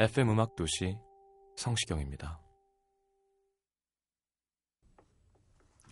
[0.00, 0.96] FM 음악 도시
[1.56, 2.38] 성시경입니다.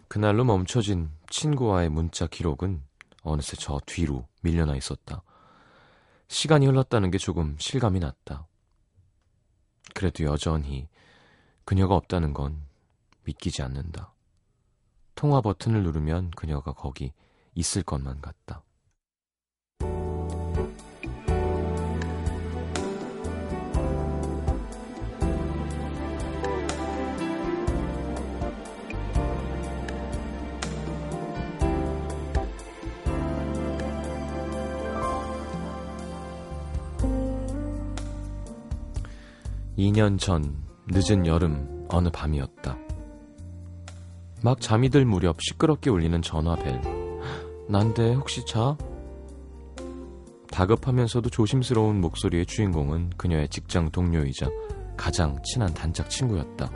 [0.06, 2.84] 그날로 멈춰진 친구와의 문자 기록은
[3.22, 5.24] 어느새 저 뒤로 밀려나 있었다.
[6.28, 8.46] 시간이 흘렀다는 게 조금 실감이 났다.
[9.92, 10.88] 그래도 여전히
[11.64, 12.64] 그녀가 없다는 건
[13.24, 14.14] 믿기지 않는다.
[15.16, 17.12] 통화 버튼을 누르면 그녀가 거기
[17.56, 18.62] 있을 것만 같다.
[39.78, 42.78] 2년 전 늦은 여름 어느 밤이었다.
[44.42, 46.80] 막 잠이 들 무렵 시끄럽게 울리는 전화벨.
[47.68, 48.76] 난데 혹시 자?
[50.50, 54.48] 다급하면서도 조심스러운 목소리의 주인공은 그녀의 직장 동료이자
[54.96, 56.70] 가장 친한 단짝 친구였다.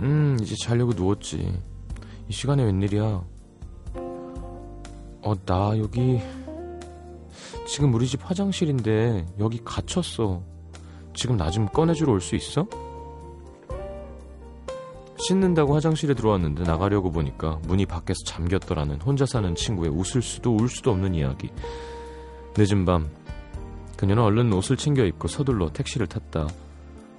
[0.00, 1.56] 음, 이제 자려고 누웠지.
[2.28, 3.24] 이 시간에 웬일이야?
[5.22, 6.20] 어, 나 여기
[7.68, 10.55] 지금 우리 집 화장실인데 여기 갇혔어.
[11.16, 12.66] 지금 나 좀 꺼내주러 올 수 있어?
[15.18, 20.90] 씻는다고 화장실에 들어왔는데 나가려고 보니까 문이 밖에서 잠겼더라는 혼자 사는 친구의 웃을 수도 울 수도
[20.92, 21.50] 없는 이야기.
[22.56, 23.08] 늦은 밤
[23.96, 26.46] 그녀는 얼른 옷을 챙겨 입고 서둘러 택시를 탔다.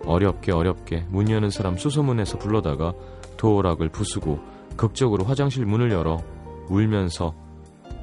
[0.05, 2.93] 어렵게 어렵게 문 여는 사람 수소문해서 불러다가
[3.37, 4.39] 도어락을 부수고
[4.77, 6.21] 극적으로 화장실 문을 열어
[6.69, 7.33] 울면서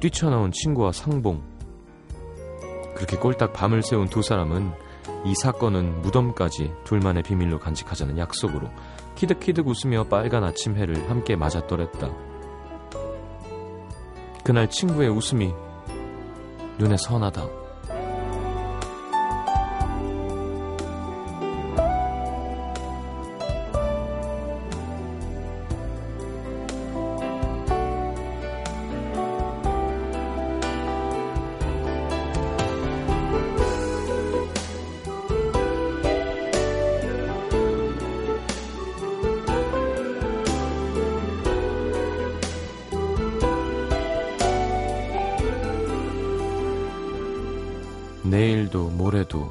[0.01, 1.41] 뛰쳐나온 친구와 상봉.
[2.95, 4.71] 그렇게 꼴딱 밤을 새운 두 사람은
[5.25, 8.69] 이 사건은 무덤까지 둘만의 비밀로 간직하자는 약속으로
[9.15, 12.11] 키득키득 웃으며 빨간 아침 해를 함께 맞았더랬다.
[14.43, 15.53] 그날 친구의 웃음이
[16.77, 17.64] 눈에 선하다.
[48.75, 49.49] 내일도 모레도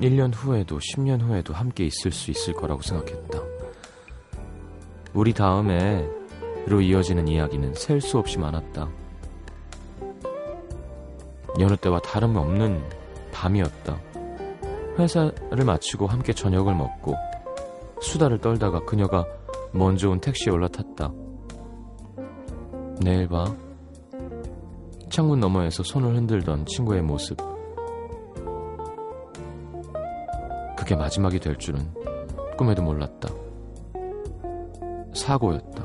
[0.00, 3.40] 1년 후에도 10년 후에도 함께 있을 수 있을 거라고 생각했다.
[5.14, 8.90] 우리 다음에로 이어지는 이야기는 셀 수 없이 많았다.
[11.58, 12.84] 여느 때와 다름없는
[13.32, 13.98] 밤이었다.
[14.98, 17.14] 회사를 마치고 함께 저녁을 먹고
[18.02, 19.24] 수다를 떨다가 그녀가
[19.72, 21.10] 먼저 온 택시에 올라탔다.
[23.00, 23.46] 내일 봐.
[25.08, 27.55] 창문 너머에서 손을 흔들던 친구의 모습.
[30.86, 31.92] 그게 마지막이 될 줄은
[32.56, 33.28] 꿈에도 몰랐다.
[35.12, 35.84] 사고였다.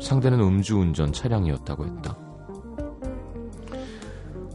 [0.00, 2.16] 상대는 음주운전 차량이었다고 했다.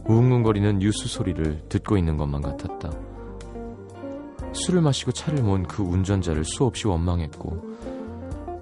[0.08, 2.90] 우웅거리는 뉴스 소리를 듣고 있는 것만 같았다.
[4.54, 7.76] 술을 마시고 차를 몬그 운전자를 수없이 원망했고,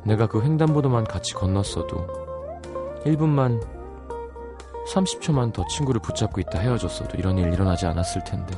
[0.04, 2.06] 내가 그 횡단보도만 같이 건넜어도
[3.06, 3.66] 1분만
[4.93, 8.55] 30초만 더 친구를 붙잡고 있다 헤어졌어도 이런 일 일어나지 않았을 텐데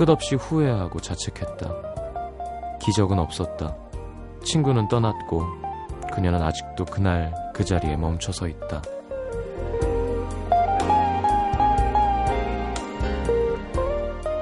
[0.00, 2.78] 끝없이 후회하고 자책했다.
[2.80, 3.76] 기적은 없었다.
[4.42, 5.44] 친구는 떠났고
[6.14, 8.80] 그녀는 아직도 그날 그 자리에 멈춰 서 있다.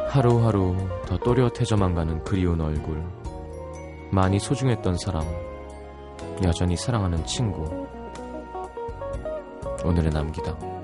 [0.07, 0.77] 하루하루
[1.07, 3.05] 더 또렷해져만 가는 그리운 얼굴.
[4.13, 5.25] 많이 소중했던 사람.
[6.45, 7.65] 여전히 사랑하는 친구.
[9.85, 10.78] 오늘의 남기다.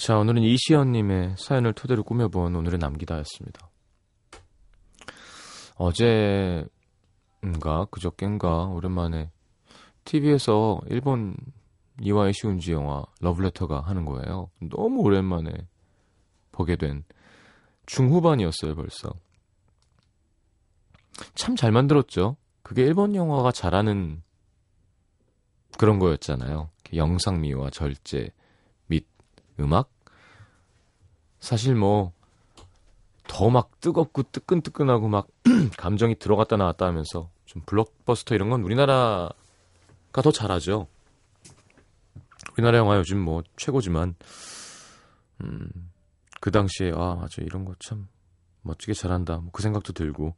[0.00, 3.68] 자, 오늘은 이시연님의 사연을 토대로 꾸며본 오늘의 남기다였습니다.
[5.74, 6.70] 어제인가,
[7.90, 9.30] 그저껜가, 오랜만에
[10.06, 11.36] TV에서 일본
[12.00, 14.48] 이와이 시운지 영화 러브레터가 하는 거예요.
[14.70, 15.68] 너무 오랜만에
[16.50, 17.04] 보게 된
[17.84, 19.12] 중후반이었어요, 벌써.
[21.34, 22.38] 참 잘 만들었죠.
[22.62, 24.22] 그게 일본 영화가 잘하는
[25.76, 26.70] 그런 거였잖아요.
[26.94, 28.39] 영상미와 절제 및
[29.60, 29.90] 음악.
[31.40, 32.12] 사실 뭐
[33.28, 35.28] 더 막 뜨겁고 뜨끈뜨끈하고 막
[35.78, 39.32] 감정이 들어갔다 나왔다 하면서 좀 블록버스터 이런 건 우리나라가
[40.22, 40.88] 더 잘하죠.
[42.54, 44.16] 우리나라 영화 요즘 뭐 최고지만
[45.42, 45.70] 음,
[46.40, 48.08] 그 당시에 아 맞아 이런 거 참
[48.62, 50.34] 멋지게 잘한다 뭐 그 생각도 들고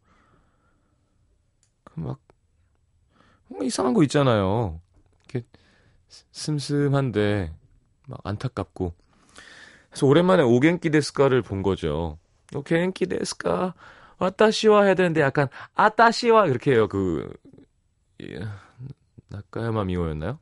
[1.85, 2.19] 그 막
[3.49, 4.81] 뭔가 이상한 거 있잖아요.
[5.25, 5.47] 이렇게
[6.09, 7.55] 슴슴한데
[8.07, 8.95] 막 안타깝고
[9.93, 12.19] 그래서 오랜만에 오겐키 데스카를 본 거죠.
[12.55, 13.75] 오겐키 데스카
[14.19, 16.89] 와타시와 해야 되는데 약간 아타시와 이렇게 해요.
[16.89, 17.31] 그
[18.23, 18.41] 예,
[19.29, 20.39] 나카야마 미호였나요?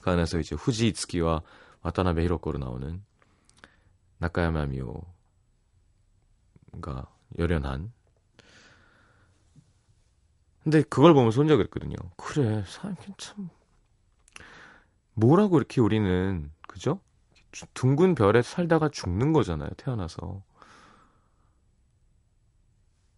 [0.00, 1.42] 그 안에서 이제 후지 이츠키와
[1.82, 3.02] 와타나베 히로코로 나오는
[4.18, 5.04] 나카야마 미호가
[7.38, 7.92] 열연한
[10.62, 11.96] 근데 그걸 보면서 혼자 그랬거든요.
[12.16, 13.50] 그래, 사람이 참
[15.14, 17.00] 뭐라고 이렇게 우리는 그죠?
[17.74, 19.70] 둥근 별에 살다가 죽는 거잖아요.
[19.76, 20.42] 태어나서.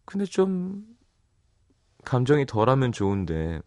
[0.05, 0.87] 근데 좀
[2.05, 3.61] 감정이 덜하면 좋은데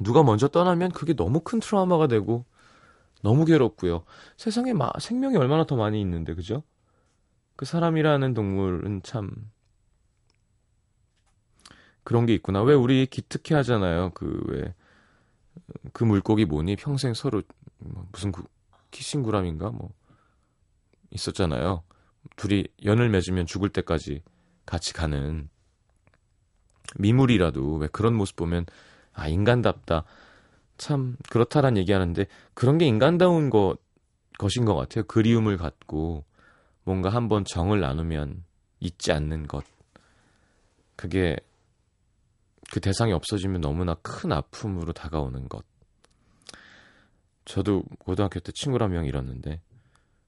[0.00, 2.44] 누가 먼저 떠나면 그게 너무 큰 트라우마가 되고
[3.22, 4.04] 너무 괴롭고요.
[4.36, 6.62] 세상에 마, 생명이 얼마나 더 많이 있는데 그죠?
[7.56, 9.30] 그 사람이라는 동물은 참
[12.04, 12.62] 그런 게 있구나.
[12.62, 14.10] 왜 우리 기특해 하잖아요.
[14.14, 14.74] 그 왜
[15.92, 17.42] 그 물고기 뭐니 평생 서로
[17.78, 18.44] 뭐 무슨 구,
[18.90, 19.92] 키싱구람인가 뭐
[21.10, 21.82] 있었잖아요.
[22.36, 24.22] 둘이 연을 맺으면 죽을 때까지
[24.66, 25.48] 같이 가는
[26.96, 28.66] 미물이라도 왜 그런 모습 보면
[29.12, 30.04] 아 인간답다
[30.76, 33.78] 참 그렇다란 얘기하는데 그런 게 인간다운 것
[34.38, 35.04] 것인 것 같아요.
[35.04, 36.24] 그리움을 갖고
[36.84, 38.44] 뭔가 한번 정을 나누면
[38.80, 39.64] 잊지 않는 것
[40.96, 41.36] 그게
[42.70, 45.64] 그 대상이 없어지면 너무나 큰 아픔으로 다가오는 것.
[47.48, 49.60] 저도 고등학교 때 친구랑 명 잃었는데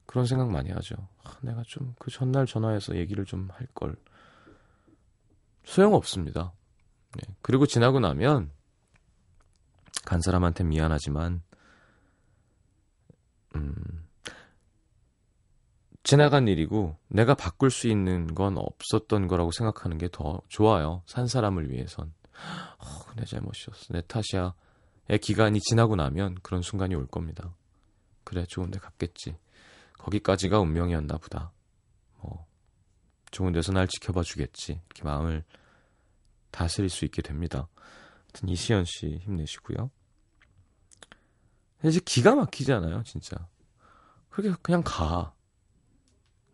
[0.07, 0.97] 그런 생각 많이 하죠.
[1.23, 3.95] 아, 내가 좀 그 전날 전화해서 얘기를 좀 할 걸.
[5.65, 6.53] 소용 없습니다.
[7.17, 7.35] 네.
[7.43, 8.51] 그리고 지나고 나면
[10.07, 11.43] 간 사람한테 미안하지만
[13.57, 13.75] 음,
[16.03, 21.03] 지나간 일이고 내가 바꿀 수 있는 건 없었던 거라고 생각하는 게 더 좋아요.
[21.07, 22.13] 산 사람을 위해선.
[22.79, 23.93] 어, 내 잘못이었어.
[23.93, 24.55] 내 탓이야.
[25.11, 27.53] 의 기간이 지나고 나면 그런 순간이 올 겁니다.
[28.23, 29.37] 그래, 좋은 데 갔겠지.
[29.99, 31.51] 거기까지가 운명이었나 보다.
[32.21, 32.47] 뭐,
[33.33, 34.81] 좋은 데서 날 지켜봐 주겠지.
[34.87, 35.43] 이렇게 마음을
[36.53, 37.67] 다스릴 수 있게 됩니다.
[38.23, 39.91] 하여튼 이시연 씨 힘내시고요.
[41.85, 43.49] 이제 기가 막히잖아요, 진짜.
[44.29, 45.35] 그렇게 그냥 가.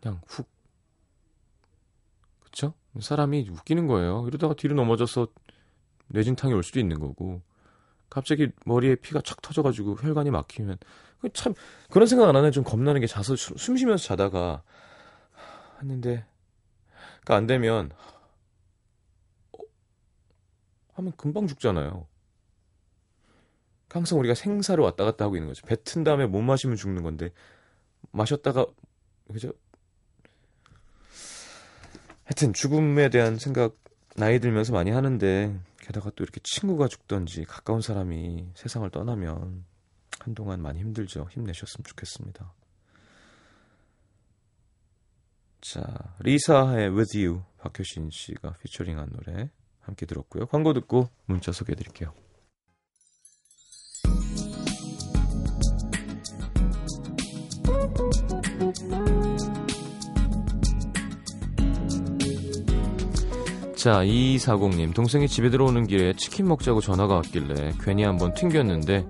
[0.01, 0.49] 그냥 훅.
[2.39, 2.73] 그쵸?
[2.99, 4.25] 사람이 웃기는 거예요.
[4.27, 5.27] 이러다가 뒤로 넘어져서
[6.07, 7.43] 뇌진탕이 올 수도 있는 거고
[8.09, 10.77] 갑자기 머리에 피가 착 터져가지고 혈관이 막히면
[11.33, 11.53] 참
[11.89, 14.63] 그런 생각 안 하네 좀 겁나는 게 자서 숨 쉬면서 자다가
[15.81, 16.25] 했는데
[17.21, 17.91] 그러니까 안 되면
[19.51, 19.59] 어,
[20.93, 22.07] 하면 금방 죽잖아요.
[23.89, 25.65] 항상 우리가 생사를 왔다 갔다 하고 있는 거죠.
[25.65, 27.31] 뱉은 다음에 못 마시면 죽는 건데
[28.11, 28.65] 마셨다가
[29.31, 29.51] 그죠?
[32.25, 33.75] 하여튼 죽음에 대한 생각
[34.15, 35.57] 나이 들면서 많이 하는데
[35.87, 39.63] 게다가 또 이렇게 친구가 죽던지 가까운 사람이 세상을 떠나면
[40.19, 41.29] 한동안 많이 힘들죠.
[41.31, 42.53] 힘내셨으면 좋겠습니다.
[45.61, 50.47] 자, 리사의 With You 박효신 씨가 피처링한 노래 함께 들었고요.
[50.47, 52.13] 광고 듣고 문자 소개해 드릴게요.
[63.77, 64.95] 자, 2240님.
[64.95, 69.07] 동생이 집에 들어오는 길에 치킨 먹자고 전화가 왔길래 괜히 한번 튕겼는데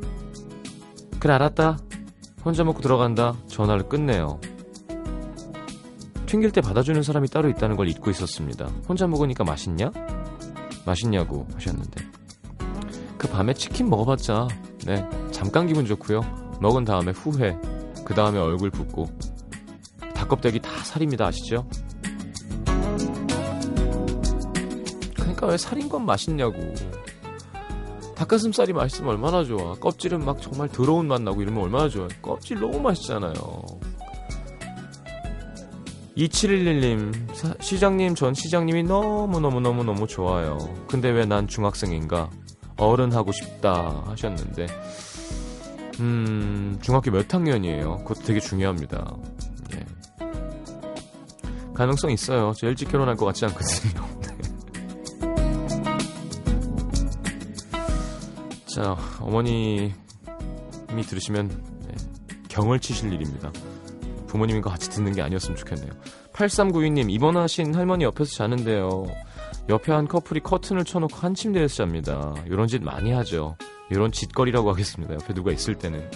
[1.21, 1.77] 그래 알았다.
[2.43, 3.33] 혼자 먹고 들어간다.
[3.47, 4.41] 전화를 끝내요.
[6.25, 8.65] 튕길 때 받아주는 사람이 따로 있다는 걸 잊고 있었습니다.
[8.89, 9.89] 혼자 먹으니까 맛있냐?
[10.85, 12.03] 맛있냐고 하셨는데
[13.17, 14.49] 그 밤에 치킨 먹어봤자
[14.85, 16.19] 네 잠깐 기분 좋고요.
[16.59, 17.57] 먹은 다음에 후회
[18.03, 19.07] 그 다음에 얼굴 붓고
[20.13, 21.69] 닭껍데기 다 살입니다 아시죠?
[25.37, 26.73] 그러니까 왜 살인 건 맛있냐고.
[28.15, 29.75] 닭가슴살이 맛있으면 얼마나 좋아.
[29.75, 32.07] 껍질은 막 정말 더러운 맛 나고 이러면 얼마나 좋아.
[32.21, 33.33] 껍질 너무 맛있잖아요.
[36.17, 40.57] 2711님, 시장님, 전 시장님이 너무너무너무너무 좋아요.
[40.87, 42.31] 근데 왜 난 중학생인가?
[42.77, 44.65] 어른 하고 싶다 하셨는데,
[45.99, 47.97] 음, 중학교 몇 학년이에요?
[47.97, 49.15] 그것도 되게 중요합니다.
[49.75, 49.85] 예.
[51.75, 52.51] 가능성 있어요.
[52.57, 54.03] 저 일찍 결혼할 것 같지 않거든요.
[58.77, 59.91] 자, 어머님이
[61.07, 61.95] 들으시면 네,
[62.47, 63.51] 경을 치실 일입니다.
[64.27, 65.89] 부모님과 같이 듣는 게 아니었으면 좋겠네요.
[66.33, 69.07] 8392님, 입원하신 할머니 옆에서 자는데요.
[69.67, 72.35] 옆에 한 커플이 커튼을 쳐놓고 한 침대에서 잡니다.
[72.45, 73.57] 이런 짓 많이 하죠.
[73.89, 75.15] 이런 짓거리라고 하겠습니다.
[75.15, 76.11] 옆에 누가 있을 때는.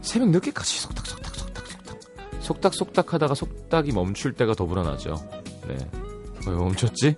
[0.00, 1.98] 새벽 늦게까지 속닥속닥 속닥 속닥
[2.40, 5.16] 속닥속닥 하다가 속닥이 멈출 때가 더 불안하죠.
[5.68, 5.76] 네.
[6.46, 7.14] 왜 멈췄지?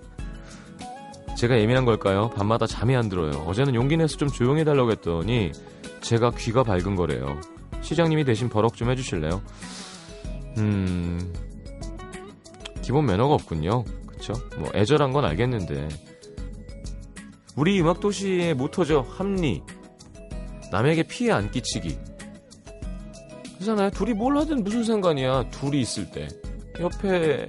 [1.39, 2.29] 제가 예민한 걸까요?
[2.31, 3.31] 밤마다 잠이 안 들어요.
[3.47, 5.53] 어제는 용기 내서 좀 조용히 해달라고 했더니
[6.01, 7.39] 제가 귀가 밝은 거래요.
[7.81, 9.41] 시장님이 대신 버럭 좀 해주실래요?
[10.57, 11.33] 음,
[12.81, 13.85] 기본 매너가 없군요.
[14.05, 14.33] 그쵸?
[14.57, 15.87] 뭐, 애절한 건 알겠는데.
[17.55, 19.07] 우리 음악도시의 모토죠.
[19.09, 19.63] 합리.
[20.73, 21.97] 남에게 피해 안 끼치기.
[23.59, 23.91] 그잖아요.
[23.91, 25.51] 둘이 뭘 하든 무슨 상관이야.
[25.51, 26.27] 둘이 있을 때.
[26.81, 27.45] 옆에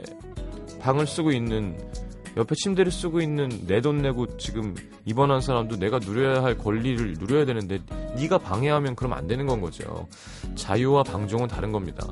[0.78, 1.89] 방을 쓰고 있는
[2.36, 7.44] 옆에 침대를 쓰고 있는 내 돈 내고 지금 입원한 사람도 내가 누려야 할 권리를 누려야
[7.46, 7.80] 되는데
[8.16, 10.06] 네가 방해하면 그럼 안 되는 건 거죠.
[10.54, 12.06] 자유와 방종은 다른 겁니다.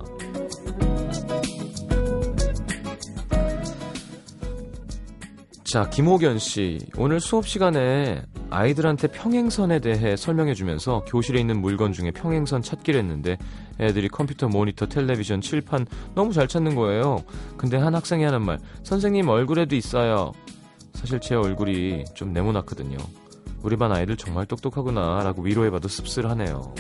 [5.71, 6.79] 자, 김호견 씨.
[6.97, 13.37] 오늘 수업 시간에 아이들한테 평행선에 대해 설명해 주면서 교실에 있는 물건 중에 평행선 찾기를 했는데
[13.79, 17.23] 애들이 컴퓨터, 모니터, 텔레비전, 칠판 너무 잘 찾는 거예요.
[17.59, 20.33] 근데 한 학생이 하는 말, 선생님 얼굴에도 있어요.
[20.95, 22.97] 사실 제 얼굴이 좀 네모났거든요.
[23.63, 26.75] 우리 반 아이들 정말 똑똑하구나 라고 위로해봐도 씁쓸하네요.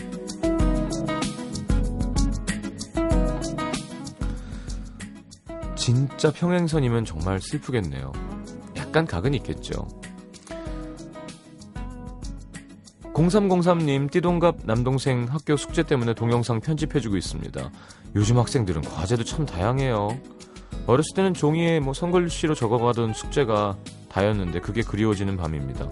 [5.76, 8.27] 진짜 평행선이면 정말 슬프겠네요.
[8.99, 9.87] 약간 각은 있겠죠.
[13.14, 17.71] 0303님, 띠동갑 남동생 학교 숙제 때문에 동영상 편집해주고 있습니다.
[18.17, 20.19] 요즘 학생들은 과제도 참 다양해요.
[20.88, 23.76] 어렸을 때는 종이에 뭐 선글씨로 적어가던 숙제가
[24.09, 25.88] 다였는데 그게 그리워지는 밤입니다.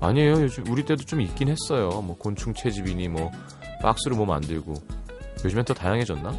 [0.00, 0.40] 아니에요.
[0.42, 1.90] 요즘 우리 때도 좀 있긴 했어요.
[2.00, 3.30] 뭐 곤충 채집이니 뭐
[3.82, 4.72] 박스로 뭐 만들고.
[5.44, 6.32] 요즘엔 더 다양해졌나?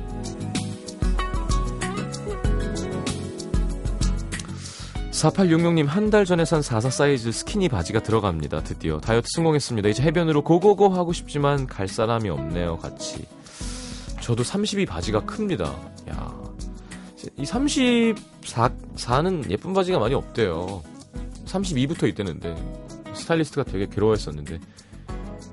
[5.21, 8.63] 4866님 한 달 전에 산 44 사이즈 스키니 바지가 들어갑니다.
[8.63, 9.89] 드디어 다이어트 성공했습니다.
[9.89, 12.77] 이제 해변으로 고고고 하고 싶지만 갈 사람이 없네요.
[12.79, 13.27] 같이.
[14.19, 15.75] 저도 32 바지가 큽니다.
[16.09, 16.41] 야.
[17.37, 20.81] 이 34, 4는 예쁜 바지가 많이 없대요.
[21.45, 22.55] 32부터 있대는데
[23.13, 24.59] 스타일리스트가 되게 괴로워했었는데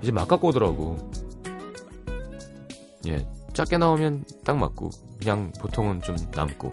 [0.03, 0.97] 이제 막 갖고 오더라고.
[3.07, 6.73] 예, 작게 나오면 딱 맞고 그냥 보통은 좀 남고.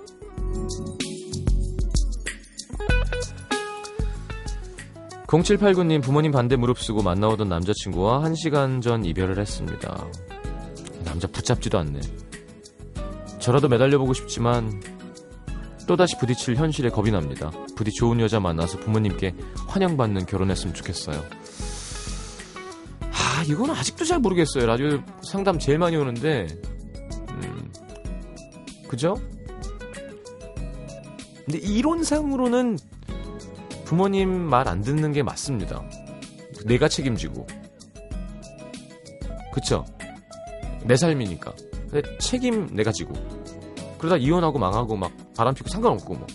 [5.28, 10.08] 0789님 부모님 반대 무릅쓰고 만나오던 남자친구와 1시간 전 이별을 했습니다.
[11.04, 12.00] 남자 붙잡지도 않네.
[13.40, 14.82] 저라도 매달려보고 싶지만
[15.88, 17.52] 또다시 부딪힐 현실에 겁이 납니다.
[17.76, 19.36] 부디 좋은 여자 만나서 부모님께
[19.68, 21.24] 환영받는 결혼했으면 좋겠어요.
[23.02, 24.66] 아, 이건 아직도 잘 모르겠어요.
[24.66, 26.48] 라디오 상담 제일 많이 오는데,
[27.30, 27.72] 음,
[28.88, 29.16] 그죠?
[31.46, 32.78] 근데 이론상으로는
[33.86, 35.84] 부모님 말 안 듣는 게 맞습니다.
[36.66, 37.46] 내가 책임지고.
[39.54, 39.86] 그쵸?
[40.84, 41.54] 내 삶이니까.
[41.90, 43.14] 근데 책임 내가 지고.
[43.98, 46.28] 그러다 이혼하고 망하고 막 바람 피고 상관없고 뭐.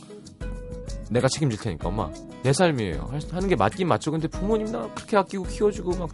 [1.11, 2.11] 내가 책임질 테니까 엄마.
[2.43, 3.11] 내 삶이에요.
[3.31, 4.11] 하는 게 맞긴 맞죠.
[4.11, 6.09] 근데 부모님 나 그렇게 아끼고 키워주고 막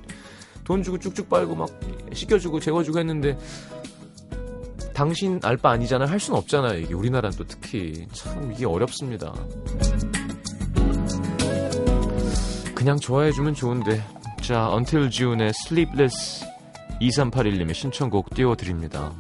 [0.67, 1.69] 돈 주고 쭉쭉 빨고 막
[2.13, 3.39] 씻겨주고 재워주고 했는데
[4.93, 6.81] 당신 알바 아니잖아 할 수는 없잖아요.
[6.81, 9.33] 이게 우리나라는 또 특히 참 이게 어렵습니다.
[12.87, 14.01] 그냥 좋아해주면 좋은데.
[14.41, 16.47] 자, Until June의 Sleepless
[17.01, 19.13] 2381님의 신청곡 띄워드립니다.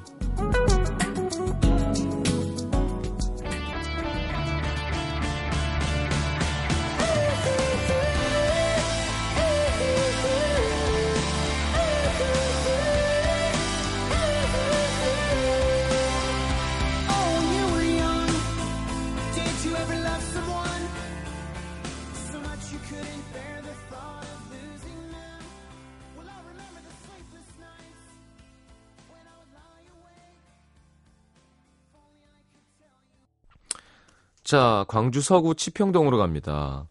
[34.46, 36.86] 자, 광주 서구 치평동으로 갑니다.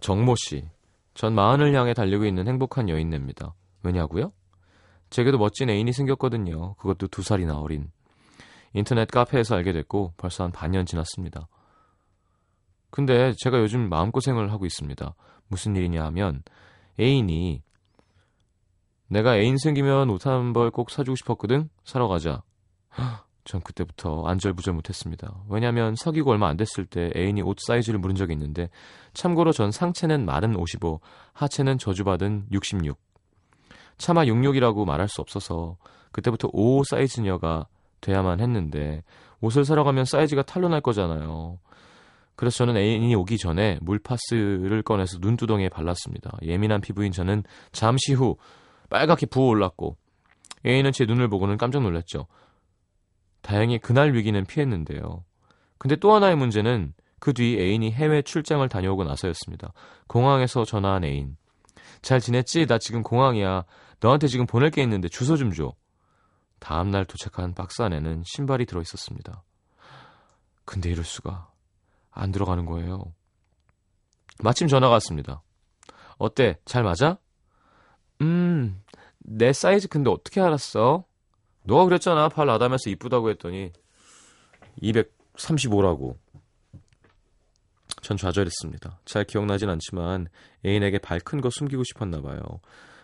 [0.00, 0.64] 정모 씨.
[1.12, 3.52] 전 마흔을 향해 달리고 있는 행복한 여인냅니다.
[3.82, 4.32] 왜냐고요?
[5.10, 6.76] 제게도 멋진 애인이 생겼거든요.
[6.76, 7.90] 그것도 두 살이나 어린.
[8.72, 11.48] 인터넷 카페에서 알게 됐고 벌써 한 반년 지났습니다.
[12.88, 15.14] 근데 제가 요즘 마음고생을 하고 있습니다.
[15.48, 16.42] 무슨 일이냐 하면
[16.98, 17.62] 애인이
[19.08, 21.68] 내가 애인 생기면 옷 한 벌 꼭 사주고 싶었거든?
[21.84, 22.42] 사러 가자.
[23.50, 25.34] 전 그때부터 안절부절 못했습니다.
[25.48, 28.70] 왜냐면 사귀고 얼마 안 됐을 때 애인이 옷 사이즈를 물은 적이 있는데
[29.12, 31.00] 참고로 전 상체는 마른 55,
[31.32, 32.96] 하체는 저주받은 66.
[33.98, 35.76] 차마 66이라고 말할 수 없어서
[36.12, 37.66] 그때부터 55 사이즈녀가
[38.00, 39.02] 돼야만 했는데
[39.40, 41.58] 옷을 사러 가면 사이즈가 탄로 날 거잖아요.
[42.36, 46.38] 그래서 저는 애인이 오기 전에 물파스를 꺼내서 눈두덩이에 발랐습니다.
[46.42, 47.42] 예민한 피부인 저는
[47.72, 48.36] 잠시 후
[48.90, 49.96] 빨갛게 부어올랐고
[50.64, 52.28] 애인은 제 눈을 보고는 깜짝 놀랐죠.
[53.42, 55.24] 다행히 그날 위기는 피했는데요.
[55.78, 59.72] 근데 또 하나의 문제는 그 뒤 애인이 해외 출장을 다녀오고 나서였습니다.
[60.08, 61.36] 공항에서 전화한 애인.
[62.02, 62.66] 잘 지냈지?
[62.66, 63.64] 나 지금 공항이야.
[64.00, 65.74] 너한테 지금 보낼 게 있는데 주소 좀 줘.
[66.58, 69.42] 다음날 도착한 박스 안에는 신발이 들어 있었습니다.
[70.64, 71.50] 근데 이럴 수가.
[72.10, 73.14] 안 들어가는 거예요.
[74.42, 75.42] 마침 전화가 왔습니다.
[76.16, 76.58] 어때?
[76.64, 77.18] 잘 맞아?
[78.22, 78.82] 음,
[79.18, 81.04] 내 사이즈 근데 어떻게 알았어?
[81.62, 82.28] 너가 그랬잖아.
[82.28, 83.72] 발 나다면서 이쁘다고 했더니
[84.82, 86.16] 235라고.
[88.02, 89.00] 전 좌절했습니다.
[89.04, 90.28] 잘 기억나진 않지만
[90.64, 92.40] 애인에게 발 큰 거 숨기고 싶었나 봐요.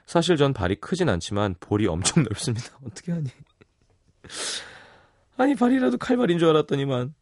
[0.07, 2.79] 사실 전 발이 크진 않지만 볼이 엄청 넓습니다.
[2.85, 3.29] 어떻게 하니?
[5.37, 7.15] 아니 발이라도 칼발인 줄 알았더니만.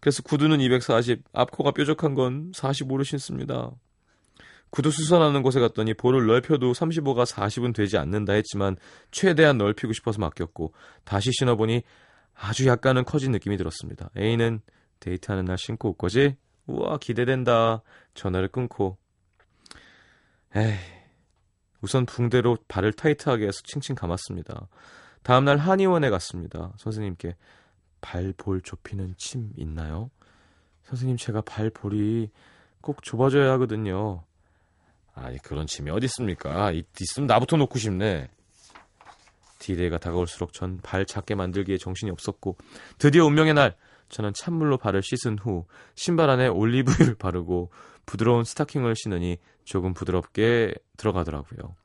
[0.00, 3.70] 그래서 구두는 240, 앞코가 뾰족한 건 45를 신습니다.
[4.72, 8.76] 구두 수선하는 곳에 갔더니 볼을 넓혀도 35가 40은 되지 않는다 했지만
[9.10, 10.72] 최대한 넓히고 싶어서 맡겼고
[11.04, 11.82] 다시 신어보니
[12.34, 14.08] 아주 약간은 커진 느낌이 들었습니다.
[14.16, 14.62] A는
[14.98, 16.36] 데이트하는 날 신고 올 거지?
[16.66, 17.82] 우와 기대된다.
[18.14, 18.96] 전화를 끊고
[20.56, 20.72] 에이
[21.82, 24.68] 우선 붕대로 발을 타이트하게 해서 칭칭 감았습니다.
[25.22, 26.72] 다음날 한의원에 갔습니다.
[26.78, 27.36] 선생님께
[28.00, 30.10] 발볼 좁히는 침 있나요?
[30.84, 32.30] 선생님 제가 발 볼이
[32.80, 34.24] 꼭 좁아져야 하거든요.
[35.14, 36.72] 아니 그런 침이 어디 있습니까?
[36.72, 38.28] 있으면 나부터 놓고 싶네.
[39.58, 42.56] 디데이가 다가올수록 전 발 작게 만들기에 정신이 없었고
[42.98, 43.76] 드디어 운명의 날
[44.08, 47.70] 저는 찬물로 발을 씻은 후 신발 안에 올리브유를 바르고
[48.04, 51.76] 부드러운 스타킹을 신으니 조금 부드럽게 들어가더라고요.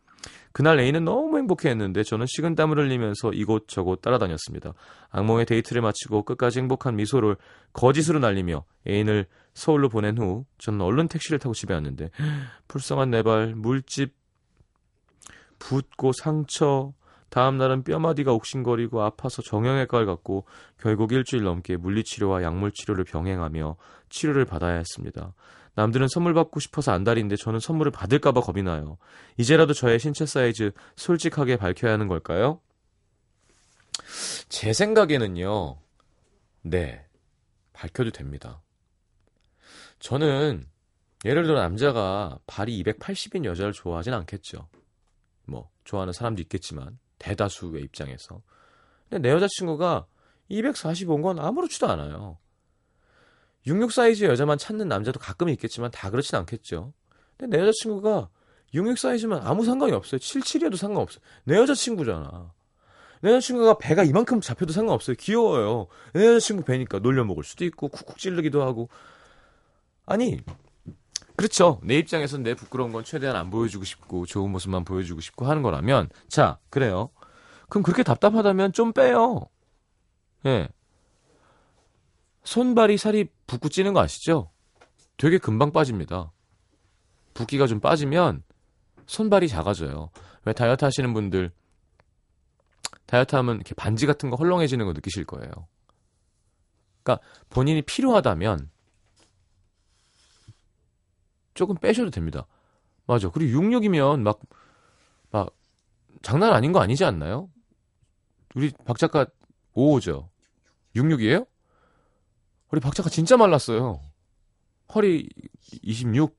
[0.52, 4.74] 그날 애인은 너무 행복해했는데 저는 식은땀을 흘리면서 이곳저곳 따라다녔습니다.
[5.12, 7.38] 악몽의 데이트를 마치고 끝까지 행복한 미소를
[7.74, 9.28] 거짓으로 날리며 애인을
[9.58, 12.12] 서울로 보낸 후 저는 얼른 택시를 타고 집에 왔는데
[12.68, 14.14] 불쌍한 내 발 물집
[15.58, 16.94] 붓고 상처
[17.30, 20.46] 다음 날은 뼈마디가 옥신거리고 아파서 정형외과를 갔고
[20.80, 23.76] 결국 일주일 넘게 물리치료와 약물치료를 병행하며
[24.10, 25.34] 치료를 받아야 했습니다.
[25.74, 28.98] 남들은 선물 받고 싶어서 안달인데 저는 선물을 받을까봐 겁이 나요.
[29.38, 32.62] 이제라도 저의 신체 사이즈 솔직하게 밝혀야 하는 걸까요?
[34.50, 35.78] 제 생각에는요,
[36.62, 37.06] 네,
[37.74, 38.62] 밝혀도 됩니다.
[40.00, 40.68] 저는
[41.26, 44.68] 예를 들어 남자가 발이 280인 여자를 좋아하진 않겠죠.
[45.46, 48.42] 뭐 좋아하는 사람도 있겠지만 대다수의 입장에서.
[49.10, 50.06] 근데 내 여자친구가
[50.52, 52.38] 245인 건 아무렇지도 않아요.
[53.66, 56.94] 66 사이즈 여자만 찾는 남자도 가끔 있겠지만 다 그렇진 않겠죠.
[57.38, 58.30] 근데 내 여자친구가
[58.74, 60.20] 66 사이즈면 아무 상관이 없어요.
[60.20, 61.22] 77이어도 상관없어요.
[61.46, 62.54] 내 여자친구잖아.
[63.22, 65.16] 내 여자친구가 배가 이만큼 잡혀도 상관없어요.
[65.20, 65.88] 귀여워요.
[66.14, 68.90] 내 여자친구 배니까 놀려먹을 수도 있고 쿡쿡 찔르기도 하고
[70.08, 70.40] 아니
[71.36, 71.80] 그렇죠.
[71.84, 76.10] 내 입장에선 내 부끄러운 건 최대한 안 보여주고 싶고 좋은 모습만 보여주고 싶고 하는 거라면
[76.28, 77.12] 자 그래요.
[77.70, 79.42] 그럼 그렇게 답답하다면 좀 빼요.
[80.48, 80.70] 예.
[82.44, 84.50] 손발이 살이 붓고 찌는 거 아시죠?
[85.18, 86.32] 되게 금방 빠집니다.
[87.34, 88.44] 붓기가 좀 빠지면
[89.06, 90.10] 손발이 작아져요.
[90.46, 91.52] 왜 다이어트 하시는 분들
[93.06, 95.52] 다이어트 하면 이렇게 반지 같은 거 헐렁해지는 거 느끼실 거예요.
[97.04, 98.70] 그러니까 본인이 필요하다면
[101.58, 102.46] 조금 빼셔도 됩니다.
[103.06, 103.30] 맞아.
[103.30, 104.40] 그리고 66이면 막,
[105.32, 105.54] 막,
[106.22, 107.50] 장난 아닌 거 아니지 않나요?
[108.56, 109.26] 우리 박 작가
[109.76, 110.30] 5호죠.
[110.96, 111.48] 66이에요?
[112.72, 114.02] 우리 박 작가 진짜 말랐어요.
[114.94, 115.30] 허리
[115.82, 116.38] 26.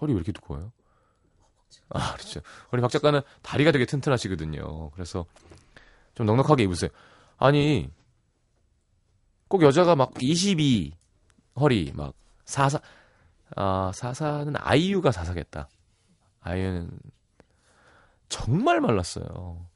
[0.00, 0.72] 허리 왜 이렇게 두꺼워요?
[1.90, 2.40] 아, 그렇죠.
[2.72, 4.90] 우리 박 작가는 다리가 되게 튼튼하시거든요.
[4.90, 5.26] 그래서
[6.14, 6.90] 좀 넉넉하게 입으세요.
[7.36, 7.90] 아니,
[9.48, 10.92] 꼭 여자가 막 22
[11.56, 12.80] 허리, 막 44,
[13.56, 15.68] 아, 사사는 아이유가 사사겠다.
[16.40, 16.90] 아이유는
[18.28, 19.66] 정말 말랐어요.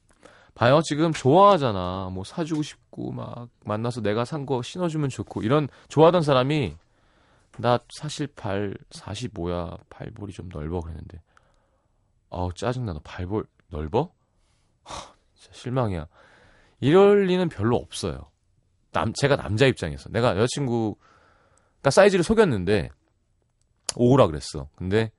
[0.55, 2.11] 봐요, 지금 좋아하잖아.
[2.13, 6.77] 뭐 사주고 싶고, 막 만나서 내가 산 거 신어주면 좋고, 이런 좋아하던 사람이
[7.59, 11.21] 나 사실 발 45야, 발볼이 좀 넓어 그랬는데,
[12.31, 14.11] 아우 짜증나 너 발볼 넓어?
[14.85, 16.07] 하, 진짜 실망이야.
[16.81, 18.31] 이럴 리는 별로 없어요.
[18.93, 22.91] 남 제가 남자 입장에서 내가 여자친구가 사이즈를 속였는데
[23.95, 24.69] 5라 그랬어.
[24.77, 25.13] 근데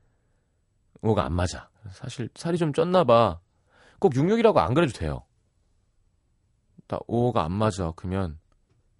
[1.01, 1.69] 5가 안 맞아.
[1.91, 3.39] 사실 살이 좀 쪘나 봐.
[3.99, 5.23] 꼭 66이라고 안 그래도 돼요.
[6.87, 7.91] 나 5가 안 맞아.
[7.95, 8.39] 그러면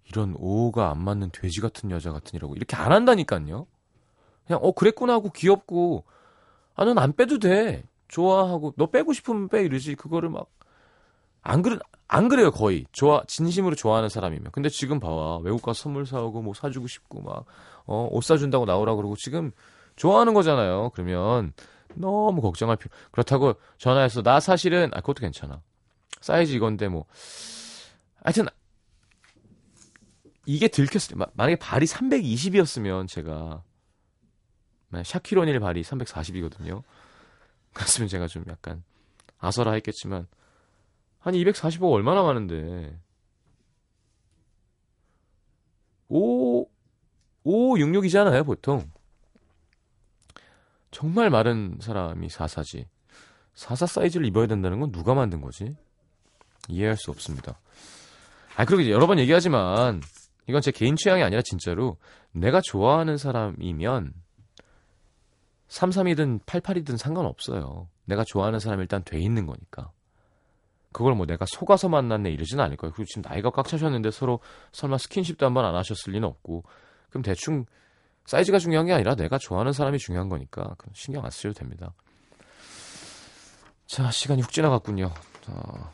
[0.04, 3.66] 이런 5가 안 맞는 돼지 같은 여자 같으니라고 이렇게 안 한다니까요.
[4.46, 6.04] 그냥 어 그랬구나 하고 귀엽고
[6.76, 7.84] 아 넌 안 빼도 돼.
[8.08, 9.94] 좋아하고 너 빼고 싶으면 빼 이러지.
[9.96, 10.46] 그거를 막
[11.42, 16.06] 안 그래 안 그래요 거의 좋아 진심으로 좋아하는 사람이면 근데 지금 봐와 외국 가서 선물
[16.06, 17.44] 사오고 뭐 사주고 싶고 막
[17.86, 19.52] 어 옷 사준다고 나오라 그러고 지금
[19.96, 20.90] 좋아하는 거잖아요.
[20.94, 21.52] 그러면
[21.94, 25.60] 너무 걱정할 필요 그렇다고 전화해서 나 사실은 아 그것도 괜찮아.
[26.20, 27.04] 사이즈 이건데 뭐.
[28.22, 28.46] 하여튼
[30.46, 33.62] 이게 들켰을 때 만약에 발이 320이었으면 제가
[35.04, 36.82] 샤키로닐 발이 340이거든요.
[37.72, 38.82] 그랬으면 제가 좀 약간
[39.38, 40.26] 아서라 했겠지만
[41.18, 42.98] 한 245가 얼마나 많은데.
[46.08, 46.66] 5,
[47.44, 48.90] 566이잖아요, 보통.
[50.90, 52.86] 정말 마른 사람이 44지.
[53.54, 55.76] 44 사이즈를 입어야 된다는 건 누가 만든 거지?
[56.68, 57.60] 이해할 수 없습니다.
[58.56, 60.00] 아, 그리고 여러 번 얘기하지만,
[60.46, 61.96] 이건 제 개인 취향이 아니라 진짜로,
[62.32, 64.12] 내가 좋아하는 사람이면,
[65.68, 67.88] 33이든 88이든 상관없어요.
[68.04, 69.90] 내가 좋아하는 사람이 일단 돼 있는 거니까.
[70.92, 72.92] 그걸 뭐 내가 속아서 만났네 이러진 않을 거예요.
[72.92, 74.38] 그리고 지금 나이가 꽉 차셨는데 서로
[74.70, 76.62] 설마 스킨십도 한번 안 하셨을 리는 없고
[77.14, 77.64] 그럼 대충
[78.26, 81.94] 사이즈가 중요한 게 아니라 내가 좋아하는 사람이 중요한 거니까 신경 안 쓰셔도 됩니다.
[83.86, 85.14] 자 시간이 훅 지나갔군요.
[85.46, 85.92] 어,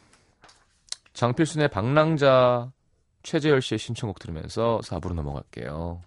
[1.13, 2.73] 장필순의 방랑자
[3.23, 6.01] 최재열 씨의 신청곡 들으면서 4부로 넘어갈게요.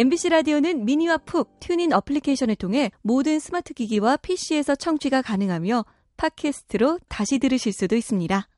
[0.00, 5.84] MBC 라디오는 미니와 푹 TuneIn 어플리케이션을 통해 모든 스마트 기기와 PC에서 청취가 가능하며
[6.16, 8.48] 팟캐스트로 다시 들으실 수도 있습니다.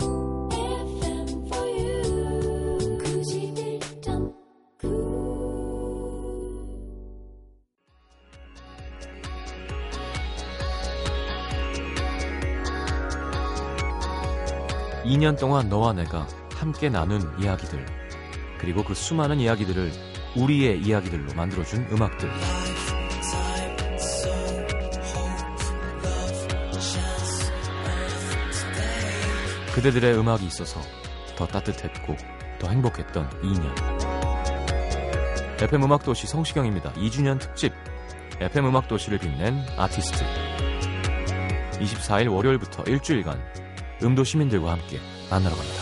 [0.00, 2.98] FM for you.
[2.98, 4.34] 91.9.
[15.04, 17.86] 2년 동안 너와 내가 함께 나눈 이야기들
[18.58, 22.30] 그리고 그 수많은 이야기들을 우리의 이야기들로 만들어준 음악들.
[29.74, 30.80] 그대들의 음악이 있어서
[31.36, 32.16] 더 따뜻했고
[32.58, 34.02] 더 행복했던 2년.
[35.62, 36.92] FM 음악도시 성시경입니다.
[36.94, 37.72] 2주년 특집.
[38.40, 40.24] FM 음악도시를 빛낸 아티스트.
[41.78, 43.40] 24일 월요일부터 일주일간
[44.02, 44.98] 음도 시민들과 함께
[45.30, 45.81] 만나러 갑니다.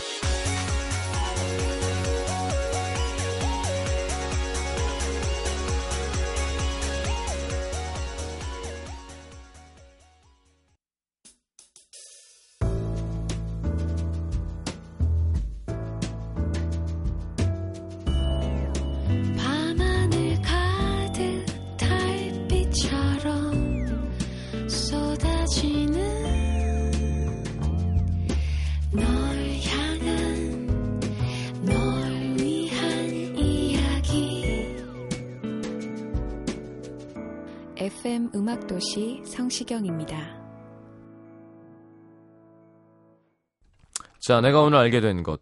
[44.20, 45.40] 자, 내가 오늘 알게 된 것.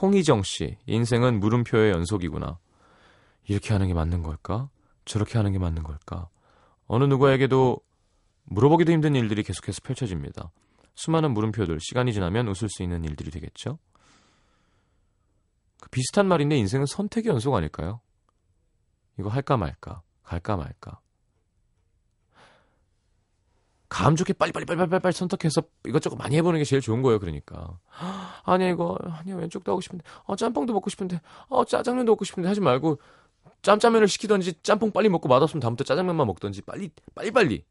[0.00, 2.58] 홍희정 씨, 인생은 물음표의 연속이구나.
[3.46, 4.70] 이렇게 하는 게 맞는 걸까?
[5.04, 6.28] 저렇게 하는 게 맞는 걸까?
[6.86, 7.78] 어느 누구에게도
[8.44, 10.50] 물어보기도 힘든 일들이 계속해서 펼쳐집니다.
[10.94, 13.78] 수많은 물음표들, 시간이 지나면 웃을 수 있는 일들이 되겠죠?
[15.90, 18.00] 비슷한 말인데 인생은 선택의 연속 아닐까요?
[19.18, 21.00] 이거 할까 말까, 갈까 말까.
[23.94, 27.78] 감 좋게 빨리빨리빨리빨리 선택해서 이것저것 많이 해보는 게 제일 좋은 거예요, 그러니까.
[28.42, 32.60] 아니, 이거, 아니, 왼쪽도 하고 싶은데, 어, 짬뽕도 먹고 싶은데, 어, 짜장면도 먹고 싶은데 하지
[32.60, 32.98] 말고,
[33.62, 37.64] 짬짜면을 시키던지, 짬뽕 빨리 먹고 맛없으면 다음부터 짜장면만 먹던지, 빨리, 빨리 빨리.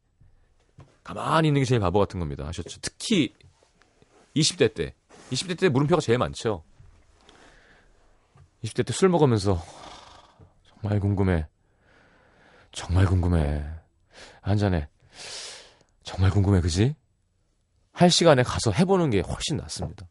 [1.02, 2.48] 가만히 있는 게 제일 바보 같은 겁니다.
[2.48, 2.80] 아셨죠?
[2.80, 3.34] 특히,
[4.34, 4.94] 20대 때.
[5.30, 6.64] 20대 때 물음표가 제일 많죠.
[8.62, 9.62] 20대 때 술 먹으면서,
[10.80, 11.46] 정말 궁금해.
[12.72, 13.62] 정말 궁금해.
[14.40, 14.88] 한 잔에,
[16.04, 16.94] 정말 궁금해, 그지?
[17.92, 20.06] 할 시간에 가서 해보는 게 훨씬 낫습니다.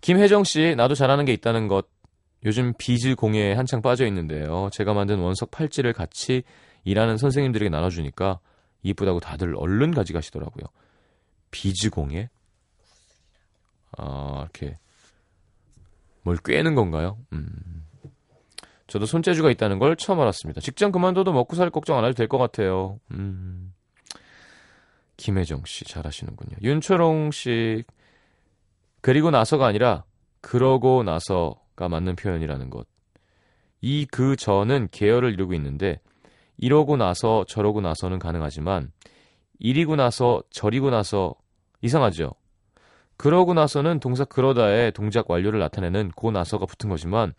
[0.00, 1.86] 김혜정 씨, 나도 잘하는 게 있다는 것.
[2.44, 4.68] 요즘 비즈 공예에 한창 빠져 있는데요.
[4.72, 6.42] 제가 만든 원석 팔찌를 같이
[6.82, 8.40] 일하는 선생님들에게 나눠주니까
[8.82, 10.64] 이쁘다고 다들 얼른 가져가시더라고요.
[11.52, 12.30] 비즈 공예?
[13.96, 14.76] 아, 이렇게
[16.22, 17.18] 뭘 꿰는 건가요?
[17.32, 17.86] 음.
[18.92, 20.60] 저도 손재주가 있다는 걸 처음 알았습니다.
[20.60, 23.00] 직장 그만둬도 먹고 살 걱정 안 해도 될 것 같아요.
[23.12, 23.72] 음.
[25.16, 26.58] 김혜정 씨 잘하시는군요.
[26.60, 27.84] 윤초롱 씨
[29.00, 30.04] 그리고 나서가 아니라
[30.42, 32.86] 그러고 나서가 맞는 표현이라는 것.
[33.80, 35.98] 이그 전은 계열을 이루고 있는데
[36.58, 38.92] 이러고 나서 저러고 나서는 가능하지만
[39.58, 41.34] 이리고 나서 저리고 나서
[41.80, 42.34] 이상하죠.
[43.16, 47.32] 그러고 나서는 동사 그러다의 동작 완료를 나타내는 고 나서가 붙은 거지만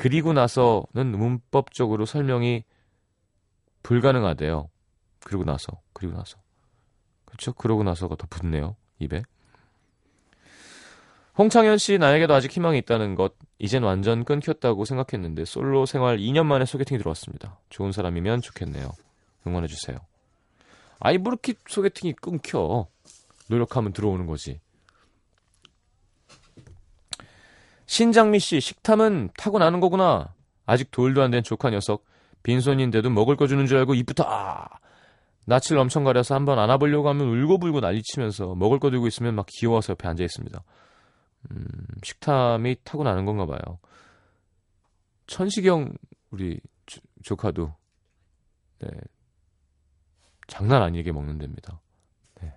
[0.00, 2.64] 그리고 나서는 문법적으로 설명이
[3.82, 4.70] 불가능하대요.
[5.22, 6.38] 그리고 나서, 그리고 나서.
[7.26, 7.52] 그렇죠?
[7.52, 8.76] 그러고 나서가 더 붙네요.
[8.98, 9.22] 입에.
[11.36, 16.64] 홍창현 씨 나에게도 아직 희망이 있다는 것 이젠 완전 끊겼다고 생각했는데 솔로 생활 2년 만에
[16.64, 17.60] 소개팅이 들어왔습니다.
[17.68, 18.90] 좋은 사람이면 좋겠네요.
[19.46, 19.98] 응원해 주세요.
[20.98, 21.34] 아이 뭐
[21.68, 22.86] 소개팅이 끊겨.
[23.48, 24.60] 노력하면 들어오는 거지.
[27.90, 30.32] 신장미 씨 식탐은 타고나는 거구나.
[30.64, 32.04] 아직 돌도 안 된 조카 녀석.
[32.44, 34.78] 빈손인데도 먹을 거 주는 줄 알고 이쁘다.
[35.46, 40.06] 낯을 엄청 가려서 한번 안아보려고 하면 울고불고 난리치면서 먹을 거 들고 있으면 막 귀여워서 옆에
[40.06, 40.62] 앉아 있습니다.
[41.50, 41.66] 음,
[42.04, 43.80] 식탐이 타고나는 건가 봐요.
[45.26, 45.92] 천식영
[46.30, 47.74] 우리 조, 조카도
[48.78, 48.88] 네,
[50.46, 51.80] 장난 아니게 먹는 데입니다.
[52.40, 52.54] 네.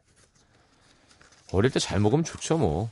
[1.51, 2.91] 어릴 때 잘 먹으면 좋죠 뭐.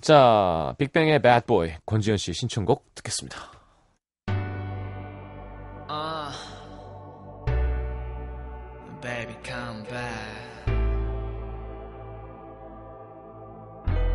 [0.00, 3.52] 자, 빅뱅의 Bad Boy 권지현 씨 신청곡 듣겠습니다.
[5.88, 6.32] Uh,
[9.00, 10.46] baby, come back.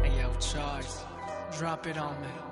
[0.04, 1.04] Hey, yo, Charles,
[1.58, 2.51] drop it on me.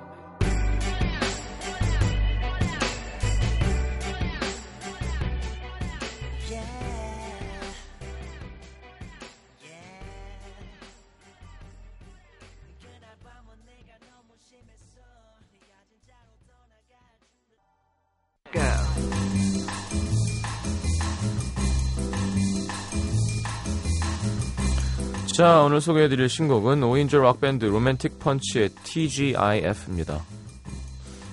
[25.32, 30.22] 자, 오늘 소개해드릴 신곡은 5인조 락밴드 로맨틱 펀치의 TGIF입니다.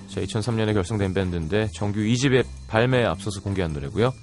[0.08, 4.14] 자, 2003년에 결성된 밴드인데 정규 2집의 발매에 앞서서 공개한 노래고요.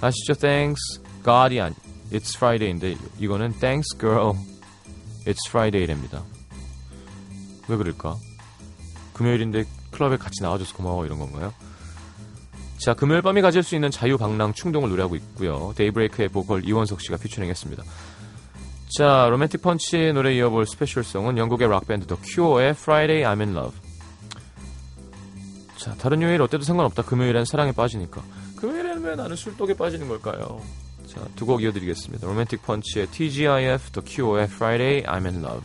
[0.00, 0.32] 아시죠?
[0.34, 1.74] Thanks God,
[2.10, 4.32] It's Friday인데 이거는 Thanks Girl,
[5.26, 6.24] It's Friday랍니다.
[7.68, 8.16] 왜 그럴까?
[9.12, 11.52] 금요일인데 클럽에 같이 나와줘서 고마워 이런 건가요?
[12.78, 15.72] 자, 금요일 밤이 가질 수 있는 자유방랑 충동을 노래하고 있고요.
[15.76, 17.84] 데이브레이크의 보컬 이원석 씨가 피처링했습니다.
[18.96, 23.78] 자, 로맨틱 펀치의 노래 이어볼 special song은 영국의 락밴드 더 큐어의 Friday I'm in Love.
[25.78, 27.02] 자, 다른 요일 어때도 상관없다.
[27.02, 28.22] 금요일엔 사랑에 빠지니까.
[28.56, 30.60] 금요일에는 왜 나는 술독에 빠지는 걸까요?
[31.06, 32.26] 자, 두 곡 이어드리겠습니다.
[32.26, 35.64] 로맨틱 펀치의 TGIF, 더 큐어의 Friday I'm in Love.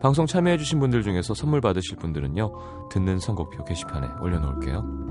[0.00, 5.08] 방송 참여해주신 분들 중에서 선물 받으실 분들은요 듣는 선곡표 게시판에 올려놓을게요.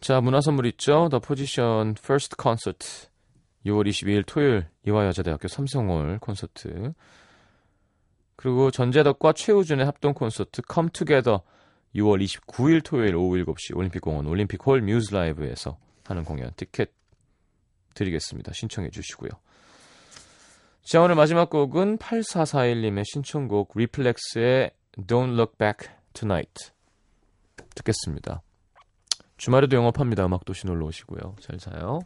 [0.00, 1.08] 자, 문화 선물 있죠?
[1.10, 3.08] 더 포지션 first 콘서트.
[3.64, 6.92] 6월 22일 토요일 이화여자대학교 삼성홀 콘서트.
[8.36, 11.42] 그리고 전재덕과 최우준의 합동 콘서트 Come Together
[11.96, 16.92] 6월 29일 토요일 오후 7시 올림픽공원 올림픽홀 뮤즈 라이브에서 하는 공연 티켓
[17.94, 18.52] 드리겠습니다.
[18.52, 19.30] 신청해 주시고요.
[20.82, 24.70] 자, 오늘 마지막 곡은 8441님의 신청곡 리플렉스의
[25.06, 26.72] Don't Look Back Tonight
[27.74, 28.42] 듣겠습니다.
[29.36, 30.24] 주말에도 영업합니다.
[30.26, 31.36] 음악도시 놀러 오시고요.
[31.40, 32.00] 잘 자요.